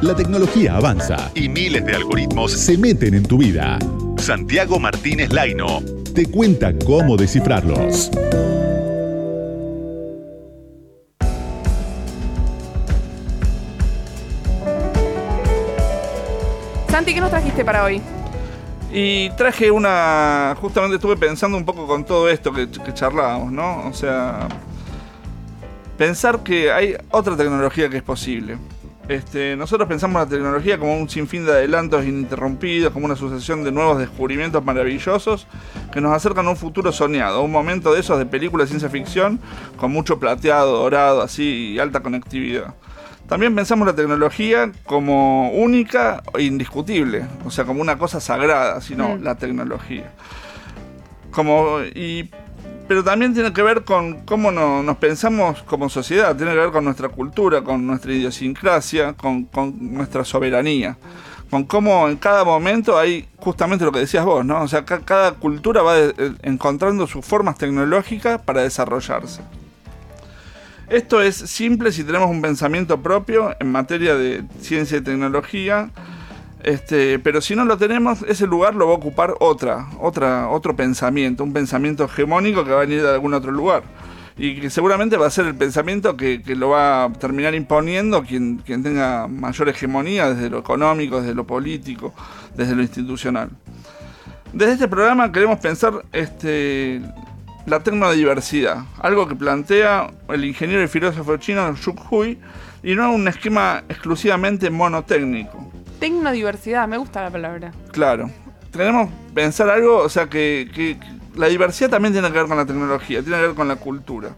La 0.00 0.14
tecnología 0.14 0.76
avanza 0.76 1.32
y 1.34 1.48
miles 1.48 1.84
de 1.84 1.96
algoritmos 1.96 2.52
se 2.52 2.78
meten 2.78 3.14
en 3.14 3.24
tu 3.24 3.36
vida. 3.36 3.80
Santiago 4.16 4.78
Martínez 4.78 5.32
Laino 5.32 5.80
te 6.14 6.30
cuenta 6.30 6.72
cómo 6.86 7.16
descifrarlos. 7.16 8.08
Santi, 16.88 17.12
¿qué 17.12 17.20
nos 17.20 17.30
trajiste 17.30 17.64
para 17.64 17.82
hoy? 17.82 18.00
Y 18.92 19.30
traje 19.30 19.68
una. 19.68 20.56
Justamente 20.60 20.94
estuve 20.94 21.16
pensando 21.16 21.56
un 21.56 21.64
poco 21.64 21.88
con 21.88 22.04
todo 22.04 22.28
esto 22.28 22.52
que, 22.52 22.70
que 22.70 22.94
charlábamos, 22.94 23.50
¿no? 23.50 23.88
O 23.88 23.92
sea. 23.92 24.46
Pensar 25.96 26.44
que 26.44 26.70
hay 26.70 26.94
otra 27.10 27.36
tecnología 27.36 27.88
que 27.88 27.96
es 27.96 28.04
posible. 28.04 28.58
Este, 29.08 29.56
nosotros 29.56 29.88
pensamos 29.88 30.20
la 30.22 30.28
tecnología 30.28 30.78
como 30.78 30.94
un 30.94 31.08
sinfín 31.08 31.46
de 31.46 31.52
adelantos 31.52 32.04
ininterrumpidos, 32.04 32.92
como 32.92 33.06
una 33.06 33.16
sucesión 33.16 33.64
de 33.64 33.72
nuevos 33.72 33.98
descubrimientos 33.98 34.62
maravillosos 34.62 35.46
que 35.92 36.00
nos 36.02 36.12
acercan 36.12 36.46
a 36.46 36.50
un 36.50 36.56
futuro 36.56 36.92
soñado, 36.92 37.42
un 37.42 37.50
momento 37.50 37.94
de 37.94 38.00
esos 38.00 38.18
de 38.18 38.26
películas 38.26 38.66
de 38.66 38.78
ciencia 38.78 38.90
ficción 38.90 39.40
con 39.78 39.92
mucho 39.92 40.18
plateado, 40.18 40.76
dorado, 40.82 41.22
así 41.22 41.72
y 41.72 41.78
alta 41.78 42.00
conectividad. 42.00 42.74
También 43.26 43.54
pensamos 43.54 43.86
la 43.86 43.94
tecnología 43.94 44.72
como 44.84 45.52
única 45.52 46.22
e 46.34 46.42
indiscutible, 46.42 47.26
o 47.44 47.50
sea, 47.50 47.64
como 47.64 47.80
una 47.80 47.96
cosa 47.96 48.20
sagrada, 48.20 48.80
sino 48.82 49.16
Mm. 49.16 49.22
la 49.22 49.34
tecnología. 49.36 50.12
Como, 51.30 51.80
y 51.94 52.30
pero 52.88 53.04
también 53.04 53.34
tiene 53.34 53.52
que 53.52 53.62
ver 53.62 53.84
con 53.84 54.22
cómo 54.24 54.50
no- 54.50 54.82
nos 54.82 54.96
pensamos 54.96 55.62
como 55.64 55.88
sociedad, 55.88 56.34
tiene 56.36 56.52
que 56.52 56.58
ver 56.58 56.70
con 56.70 56.84
nuestra 56.84 57.08
cultura, 57.10 57.62
con 57.62 57.86
nuestra 57.86 58.12
idiosincrasia, 58.12 59.12
con, 59.12 59.44
con 59.44 59.74
nuestra 59.94 60.24
soberanía, 60.24 60.96
con 61.50 61.64
cómo 61.64 62.08
en 62.08 62.16
cada 62.16 62.44
momento 62.44 62.98
hay 62.98 63.28
justamente 63.36 63.84
lo 63.84 63.92
que 63.92 64.00
decías 64.00 64.24
vos, 64.24 64.44
¿no? 64.44 64.62
O 64.62 64.68
sea, 64.68 64.84
ca- 64.84 65.00
cada 65.04 65.32
cultura 65.32 65.82
va 65.82 65.98
eh, 65.98 66.12
encontrando 66.42 67.06
sus 67.06 67.24
formas 67.24 67.58
tecnológicas 67.58 68.40
para 68.42 68.62
desarrollarse. 68.62 69.42
Esto 70.88 71.20
es 71.20 71.36
simple 71.36 71.92
si 71.92 72.02
tenemos 72.02 72.30
un 72.30 72.40
pensamiento 72.40 72.98
propio 73.02 73.54
en 73.60 73.70
materia 73.70 74.14
de 74.14 74.44
ciencia 74.62 74.96
y 74.96 75.00
tecnología, 75.02 75.90
este, 76.62 77.18
pero 77.18 77.40
si 77.40 77.54
no 77.54 77.64
lo 77.64 77.78
tenemos, 77.78 78.22
ese 78.22 78.46
lugar 78.46 78.74
lo 78.74 78.86
va 78.86 78.94
a 78.94 78.96
ocupar 78.96 79.34
otra, 79.40 79.88
otra, 80.00 80.48
otro 80.48 80.74
pensamiento, 80.74 81.44
un 81.44 81.52
pensamiento 81.52 82.04
hegemónico 82.04 82.64
que 82.64 82.70
va 82.70 82.78
a 82.78 82.86
venir 82.86 83.02
de 83.02 83.10
algún 83.10 83.34
otro 83.34 83.52
lugar. 83.52 83.82
Y 84.36 84.60
que 84.60 84.70
seguramente 84.70 85.16
va 85.16 85.26
a 85.26 85.30
ser 85.30 85.46
el 85.46 85.56
pensamiento 85.56 86.16
que, 86.16 86.42
que 86.42 86.54
lo 86.54 86.68
va 86.70 87.04
a 87.04 87.12
terminar 87.12 87.54
imponiendo 87.54 88.22
quien, 88.22 88.58
quien 88.58 88.84
tenga 88.84 89.26
mayor 89.26 89.68
hegemonía 89.68 90.32
desde 90.32 90.48
lo 90.48 90.58
económico, 90.58 91.20
desde 91.20 91.34
lo 91.34 91.44
político, 91.44 92.14
desde 92.56 92.76
lo 92.76 92.82
institucional. 92.82 93.50
Desde 94.52 94.74
este 94.74 94.88
programa 94.88 95.32
queremos 95.32 95.58
pensar 95.58 96.04
este, 96.12 97.02
la 97.66 97.80
tecnodiversidad, 97.80 98.84
algo 99.00 99.28
que 99.28 99.34
plantea 99.34 100.10
el 100.28 100.44
ingeniero 100.44 100.82
y 100.82 100.88
filósofo 100.88 101.36
chino 101.36 101.74
Xu 101.76 101.94
Hui, 102.10 102.38
y 102.82 102.94
no 102.94 103.12
un 103.12 103.28
esquema 103.28 103.82
exclusivamente 103.88 104.70
monotécnico. 104.70 105.70
Tecnodiversidad, 105.98 106.86
me 106.88 106.98
gusta 106.98 107.22
la 107.22 107.30
palabra. 107.30 107.72
Claro. 107.92 108.30
Tenemos 108.70 109.08
que 109.08 109.34
pensar 109.34 109.68
algo, 109.70 109.98
o 109.98 110.08
sea, 110.08 110.28
que, 110.28 110.98
la 111.34 111.48
diversidad 111.48 111.90
también 111.90 112.12
tiene 112.12 112.28
que 112.28 112.38
ver 112.38 112.46
con 112.46 112.56
la 112.56 112.66
tecnología, 112.66 113.22
tiene 113.22 113.38
que 113.38 113.46
ver 113.48 113.56
con 113.56 113.68
la 113.68 113.76
cultura. 113.76 114.30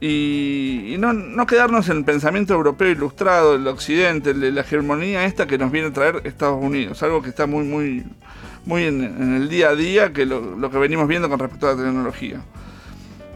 Y, 0.00 0.96
no, 0.98 1.12
no 1.12 1.46
quedarnos 1.46 1.88
en 1.88 1.98
el 1.98 2.04
pensamiento 2.04 2.54
europeo 2.54 2.90
ilustrado, 2.90 3.52
del 3.52 3.66
occidente, 3.68 4.30
el 4.30 4.54
la 4.54 4.60
hegemonía 4.62 5.24
esta 5.24 5.46
que 5.46 5.56
nos 5.56 5.70
viene 5.70 5.88
a 5.88 5.92
traer 5.92 6.20
Estados 6.24 6.62
Unidos, 6.62 7.02
algo 7.02 7.22
que 7.22 7.30
está 7.30 7.46
muy, 7.46 7.64
muy, 7.64 8.04
muy 8.66 8.84
en, 8.84 9.02
en 9.02 9.34
el 9.34 9.48
día 9.48 9.70
a 9.70 9.74
día, 9.74 10.12
que 10.12 10.26
lo, 10.26 10.56
lo 10.56 10.70
que 10.70 10.78
venimos 10.78 11.08
viendo 11.08 11.28
con 11.28 11.38
respecto 11.38 11.68
a 11.68 11.74
la 11.74 11.82
tecnología. 11.82 12.40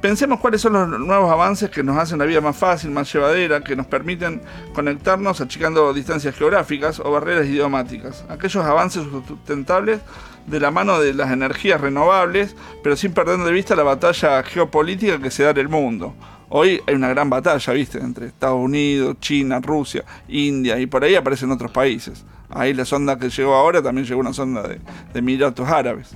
Pensemos 0.00 0.40
cuáles 0.40 0.60
son 0.60 0.74
los 0.74 1.00
nuevos 1.00 1.30
avances 1.30 1.70
que 1.70 1.82
nos 1.82 1.96
hacen 1.96 2.18
la 2.18 2.26
vida 2.26 2.40
más 2.40 2.56
fácil, 2.56 2.90
más 2.90 3.10
llevadera, 3.12 3.64
que 3.64 3.74
nos 3.74 3.86
permiten 3.86 4.42
conectarnos 4.74 5.40
achicando 5.40 5.92
distancias 5.94 6.36
geográficas 6.36 7.00
o 7.00 7.10
barreras 7.10 7.46
idiomáticas. 7.46 8.24
Aquellos 8.28 8.64
avances 8.64 9.04
sustentables 9.26 10.00
de 10.46 10.60
la 10.60 10.70
mano 10.70 11.00
de 11.00 11.14
las 11.14 11.32
energías 11.32 11.80
renovables, 11.80 12.54
pero 12.82 12.94
sin 12.94 13.12
perder 13.12 13.38
de 13.38 13.50
vista 13.50 13.74
la 13.74 13.82
batalla 13.82 14.42
geopolítica 14.42 15.18
que 15.18 15.30
se 15.30 15.42
da 15.42 15.50
en 15.50 15.58
el 15.58 15.68
mundo. 15.68 16.14
Hoy 16.48 16.80
hay 16.86 16.94
una 16.94 17.08
gran 17.08 17.28
batalla, 17.28 17.72
¿viste? 17.72 17.98
Entre 17.98 18.26
Estados 18.26 18.60
Unidos, 18.60 19.16
China, 19.20 19.60
Rusia, 19.60 20.04
India 20.28 20.78
y 20.78 20.86
por 20.86 21.02
ahí 21.02 21.16
aparecen 21.16 21.50
otros 21.50 21.72
países. 21.72 22.24
Ahí 22.50 22.74
la 22.74 22.84
sonda 22.84 23.18
que 23.18 23.28
llegó 23.28 23.54
ahora 23.54 23.82
también 23.82 24.06
llegó 24.06 24.20
una 24.20 24.32
sonda 24.32 24.62
de, 24.62 24.74
de 24.76 25.18
Emiratos 25.18 25.68
Árabes. 25.68 26.14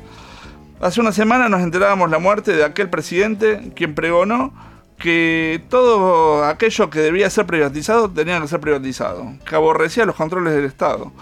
Hace 0.80 1.02
una 1.02 1.12
semana 1.12 1.50
nos 1.50 1.60
enterábamos 1.60 2.10
la 2.10 2.18
muerte 2.18 2.54
de 2.56 2.64
aquel 2.64 2.88
presidente 2.88 3.70
quien 3.76 3.94
pregonó 3.94 4.54
que 4.96 5.62
todo 5.68 6.42
aquello 6.44 6.88
que 6.88 7.00
debía 7.00 7.28
ser 7.28 7.44
privatizado 7.44 8.10
tenía 8.10 8.40
que 8.40 8.48
ser 8.48 8.60
privatizado, 8.60 9.34
que 9.46 9.54
aborrecía 9.54 10.06
los 10.06 10.16
controles 10.16 10.54
del 10.54 10.64
Estado, 10.64 11.12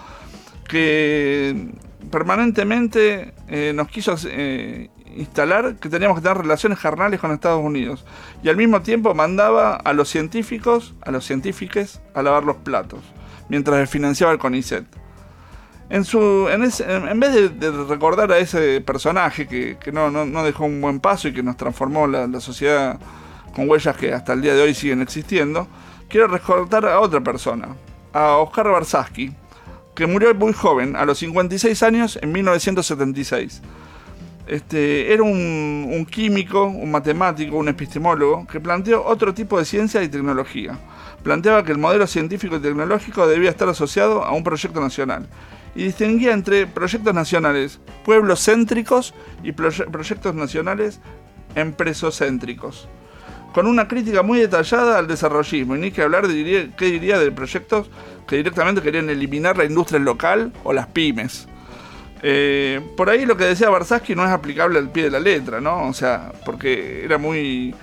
que 0.65 1.73
permanentemente 2.09 3.33
eh, 3.49 3.73
nos 3.75 3.89
quiso 3.89 4.15
eh, 4.29 4.89
instalar 5.17 5.75
que 5.75 5.89
teníamos 5.89 6.17
que 6.17 6.23
tener 6.23 6.37
relaciones 6.37 6.79
carnales 6.79 7.19
con 7.19 7.31
Estados 7.33 7.61
Unidos 7.61 8.05
y 8.41 8.47
al 8.47 8.55
mismo 8.55 8.81
tiempo 8.81 9.13
mandaba 9.13 9.75
a 9.75 9.91
los 9.91 10.07
científicos, 10.07 10.95
a 11.01 11.11
los 11.11 11.25
científicos 11.25 11.99
a 12.13 12.21
lavar 12.21 12.45
los 12.45 12.55
platos, 12.55 13.01
mientras 13.49 13.89
financiaba 13.89 14.31
el 14.31 14.39
CONICET 14.39 14.98
en 15.89 16.03
su 16.05 16.47
en, 16.49 16.63
ese- 16.63 16.85
en- 16.91 17.19
vez 17.19 17.33
de, 17.33 17.49
de 17.49 17.71
recordar 17.85 18.31
a 18.31 18.37
ese 18.37 18.81
personaje 18.81 19.47
que, 19.47 19.77
que 19.83 19.91
no, 19.91 20.11
no- 20.11 20.25
no 20.25 20.43
dejó 20.43 20.65
un 20.65 20.81
buen 20.81 20.99
paso 20.99 21.27
y 21.27 21.33
que 21.33 21.43
nos 21.43 21.57
transformó 21.57 22.07
la, 22.07 22.27
la 22.27 22.39
sociedad 22.39 22.99
con 23.55 23.69
huellas 23.69 23.95
que 23.97 24.13
hasta 24.13 24.33
el 24.33 24.41
día 24.41 24.53
de 24.53 24.61
hoy 24.61 24.73
siguen 24.75 25.01
existiendo, 25.01 25.67
quiero 26.07 26.27
recordar 26.27 26.85
a 26.85 26.99
otra 26.99 27.19
persona, 27.21 27.69
a 28.13 28.37
Oscar 28.37 28.69
Barsaski, 28.69 29.31
que 29.95 30.05
murió 30.05 30.33
muy 30.35 30.53
joven, 30.53 30.95
a 30.95 31.03
los 31.05 31.17
56 31.17 31.83
años, 31.83 32.19
en 32.21 32.31
1976. 32.31 33.61
Este, 34.47 35.13
era 35.13 35.23
un, 35.23 35.89
un 35.91 36.05
químico, 36.05 36.63
un 36.65 36.89
matemático, 36.91 37.55
un 37.57 37.67
epistemólogo 37.67 38.47
que 38.47 38.59
planteó 38.59 39.05
otro 39.05 39.33
tipo 39.33 39.59
de 39.59 39.65
ciencia 39.65 40.01
y 40.01 40.09
tecnología. 40.09 40.77
Planteaba 41.23 41.63
que 41.63 41.71
el 41.71 41.77
modelo 41.77 42.07
científico 42.07 42.55
y 42.55 42.59
tecnológico 42.59 43.27
debía 43.27 43.49
estar 43.49 43.67
asociado 43.69 44.23
a 44.23 44.31
un 44.31 44.43
proyecto 44.43 44.79
nacional 44.81 45.27
y 45.75 45.83
distinguía 45.83 46.33
entre 46.33 46.67
proyectos 46.67 47.13
nacionales 47.13 47.79
pueblos 48.03 48.43
céntricos 48.43 49.13
y 49.43 49.51
proye- 49.51 49.89
proyectos 49.89 50.35
nacionales 50.35 50.99
empresocéntricos. 51.55 52.87
Con 53.53 53.65
una 53.65 53.87
crítica 53.87 54.21
muy 54.21 54.39
detallada 54.39 54.99
al 54.99 55.07
desarrollismo, 55.07 55.75
y 55.75 55.79
ni 55.79 55.91
que 55.91 56.03
hablar, 56.03 56.27
diría, 56.27 56.69
¿qué 56.77 56.85
diría 56.85 57.17
de 57.17 57.31
proyectos 57.31 57.89
que 58.27 58.35
directamente 58.35 58.81
querían 58.81 59.09
eliminar 59.09 59.57
la 59.57 59.65
industria 59.65 59.99
local 59.99 60.53
o 60.63 60.71
las 60.73 60.87
pymes? 60.87 61.47
Eh, 62.21 62.81
por 62.97 63.09
ahí 63.09 63.25
lo 63.25 63.37
que 63.37 63.45
decía 63.45 63.69
Barsaski 63.69 64.13
no 64.13 64.25
es 64.25 64.29
aplicable 64.29 64.77
al 64.77 64.91
pie 64.91 65.03
de 65.05 65.11
la 65.11 65.19
letra, 65.19 65.61
¿no? 65.61 65.87
O 65.87 65.93
sea, 65.93 66.31
porque 66.45 67.03
era 67.03 67.17
muy. 67.17 67.73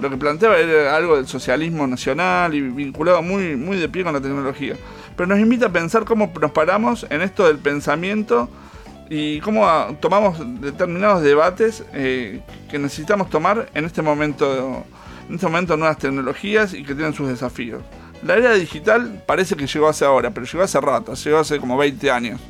Lo 0.00 0.10
que 0.10 0.16
planteaba 0.16 0.58
era 0.58 0.96
algo 0.96 1.14
del 1.14 1.28
socialismo 1.28 1.86
nacional 1.86 2.54
y 2.54 2.60
vinculado 2.60 3.22
muy, 3.22 3.54
muy 3.54 3.76
de 3.76 3.88
pie 3.88 4.02
con 4.02 4.14
la 4.14 4.20
tecnología. 4.20 4.74
Pero 5.22 5.36
nos 5.36 5.40
invita 5.40 5.66
a 5.66 5.68
pensar 5.68 6.04
cómo 6.04 6.32
nos 6.40 6.50
paramos 6.50 7.06
en 7.08 7.22
esto 7.22 7.46
del 7.46 7.58
pensamiento 7.58 8.48
y 9.08 9.38
cómo 9.38 9.68
ah, 9.68 9.94
tomamos 10.00 10.36
determinados 10.60 11.22
debates 11.22 11.84
eh, 11.92 12.40
que 12.68 12.76
necesitamos 12.80 13.30
tomar 13.30 13.70
en 13.72 13.84
este 13.84 14.02
momento. 14.02 14.84
En 15.28 15.36
este 15.36 15.46
momento 15.46 15.76
nuevas 15.76 15.98
tecnologías 15.98 16.74
y 16.74 16.82
que 16.82 16.96
tienen 16.96 17.14
sus 17.14 17.28
desafíos. 17.28 17.84
La 18.26 18.34
era 18.34 18.52
digital 18.54 19.22
parece 19.24 19.54
que 19.54 19.68
llegó 19.68 19.86
hace 19.86 20.04
ahora, 20.04 20.32
pero 20.32 20.44
llegó 20.44 20.64
hace 20.64 20.80
rato, 20.80 21.14
llegó 21.14 21.38
hace 21.38 21.60
como 21.60 21.76
20 21.76 22.10
años. 22.10 22.40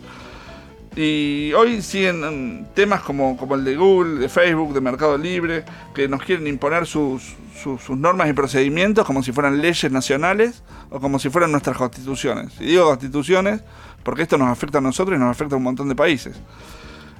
Y 0.94 1.52
hoy 1.54 1.80
siguen 1.80 2.20
mm, 2.60 2.74
temas 2.74 3.00
como, 3.00 3.36
como 3.36 3.54
el 3.54 3.64
de 3.64 3.76
Google, 3.76 4.20
de 4.20 4.28
Facebook, 4.28 4.74
de 4.74 4.80
Mercado 4.80 5.16
Libre, 5.16 5.64
que 5.94 6.06
nos 6.06 6.22
quieren 6.22 6.46
imponer 6.46 6.86
sus, 6.86 7.34
sus, 7.62 7.90
normas 7.90 8.28
y 8.28 8.32
procedimientos 8.32 9.06
como 9.06 9.22
si 9.22 9.32
fueran 9.32 9.60
leyes 9.60 9.90
nacionales 9.90 10.62
o 10.90 11.00
como 11.00 11.18
si 11.18 11.30
fueran 11.30 11.50
nuestras 11.50 11.76
constituciones. 11.76 12.52
Y 12.60 12.66
digo 12.66 12.84
constituciones 12.84 13.62
porque 14.02 14.22
esto 14.22 14.36
nos 14.36 14.48
afecta 14.48 14.78
a 14.78 14.80
nosotros 14.80 15.16
y 15.16 15.20
nos 15.20 15.30
afecta 15.30 15.54
a 15.54 15.58
un 15.58 15.64
montón 15.64 15.88
de 15.88 15.94
países. 15.94 16.36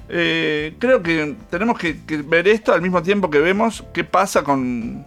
Eh, 0.09 0.75
creo 0.79 1.01
que 1.01 1.35
tenemos 1.49 1.79
que 1.79 1.97
ver 2.25 2.47
esto 2.47 2.73
al 2.73 2.81
mismo 2.81 3.01
tiempo 3.01 3.29
que 3.29 3.39
vemos 3.39 3.83
qué 3.93 4.03
pasa 4.03 4.43
con, 4.43 5.05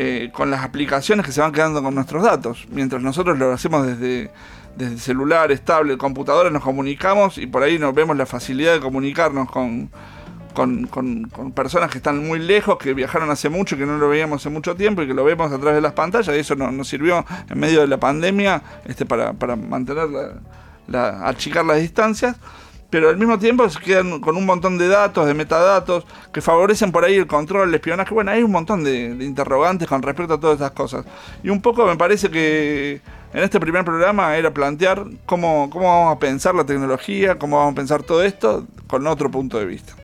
eh, 0.00 0.30
con 0.32 0.48
las 0.48 0.62
aplicaciones 0.62 1.26
que 1.26 1.32
se 1.32 1.40
van 1.40 1.50
quedando 1.50 1.82
con 1.82 1.92
nuestros 1.92 2.22
datos. 2.22 2.68
Mientras 2.70 3.02
nosotros 3.02 3.36
lo 3.36 3.52
hacemos 3.52 3.84
desde, 3.84 4.30
desde 4.76 4.96
celulares, 4.98 5.64
tablet, 5.64 5.98
computadoras, 5.98 6.52
nos 6.52 6.62
comunicamos 6.62 7.36
y 7.36 7.48
por 7.48 7.64
ahí 7.64 7.80
nos 7.80 7.92
vemos 7.92 8.16
la 8.16 8.24
facilidad 8.24 8.74
de 8.74 8.80
comunicarnos 8.80 9.50
con, 9.50 9.90
con, 10.54 11.52
personas 11.52 11.90
que 11.90 11.98
están 11.98 12.24
muy 12.24 12.38
lejos, 12.38 12.78
que 12.78 12.94
viajaron 12.94 13.28
hace 13.32 13.48
mucho, 13.48 13.76
que 13.76 13.86
no 13.86 13.98
lo 13.98 14.08
veíamos 14.08 14.40
hace 14.40 14.50
mucho 14.50 14.76
tiempo 14.76 15.02
y 15.02 15.08
que 15.08 15.14
lo 15.14 15.24
vemos 15.24 15.50
a 15.50 15.56
través 15.56 15.74
de 15.74 15.80
las 15.80 15.94
pantallas, 15.94 16.28
y 16.28 16.38
eso 16.38 16.54
nos, 16.54 16.86
sirvió 16.86 17.26
en 17.50 17.58
medio 17.58 17.80
de 17.80 17.88
la 17.88 17.98
pandemia 17.98 18.62
este, 18.84 19.04
para, 19.04 19.32
para 19.32 19.56
mantener 19.56 20.08
la- 20.86 21.28
achicar 21.28 21.64
las 21.64 21.80
distancias. 21.80 22.36
Pero 22.90 23.10
al 23.10 23.18
mismo 23.18 23.38
tiempo 23.38 23.68
se 23.68 23.78
quedan 23.80 24.20
con 24.20 24.36
un 24.36 24.46
montón 24.46 24.78
de 24.78 24.88
datos, 24.88 25.26
de 25.26 25.34
metadatos, 25.34 26.06
que 26.32 26.40
favorecen 26.40 26.90
por 26.90 27.04
ahí 27.04 27.16
el 27.16 27.26
control, 27.26 27.68
el 27.68 27.74
espionaje. 27.74 28.14
Bueno, 28.14 28.30
hay 28.30 28.42
un 28.42 28.50
montón 28.50 28.82
de, 28.82 29.14
de 29.14 29.24
interrogantes 29.24 29.86
con 29.86 30.02
respecto 30.02 30.34
a 30.34 30.40
todas 30.40 30.54
estas 30.54 30.72
cosas. 30.72 31.04
Y 31.42 31.50
un 31.50 31.60
poco 31.60 31.84
me 31.84 31.96
parece 31.96 32.30
que 32.30 33.02
en 33.32 33.42
este 33.42 33.60
primer 33.60 33.84
programa 33.84 34.36
era 34.36 34.52
plantear 34.52 35.04
cómo, 35.26 35.68
cómo 35.70 35.84
vamos 35.84 36.16
a 36.16 36.18
pensar 36.18 36.54
la 36.54 36.64
tecnología, 36.64 37.38
cómo 37.38 37.58
vamos 37.58 37.72
a 37.72 37.76
pensar 37.76 38.02
todo 38.02 38.22
esto 38.22 38.66
con 38.86 39.06
otro 39.06 39.30
punto 39.30 39.58
de 39.58 39.66
vista. 39.66 39.94